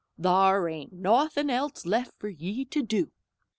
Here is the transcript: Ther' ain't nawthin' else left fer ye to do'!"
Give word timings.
Ther' 0.19 0.67
ain't 0.67 0.91
nawthin' 0.93 1.51
else 1.51 1.85
left 1.85 2.15
fer 2.17 2.27
ye 2.29 2.65
to 2.65 2.81
do'!" 2.81 3.11